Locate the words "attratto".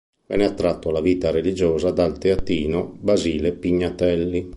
0.45-0.89